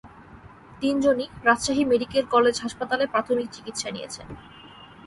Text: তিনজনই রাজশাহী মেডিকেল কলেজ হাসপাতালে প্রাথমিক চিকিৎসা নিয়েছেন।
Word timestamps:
তিনজনই 0.81 1.27
রাজশাহী 1.43 1.83
মেডিকেল 1.85 2.23
কলেজ 2.25 2.55
হাসপাতালে 2.59 3.05
প্রাথমিক 3.07 3.47
চিকিৎসা 3.51 3.89
নিয়েছেন। 3.91 4.27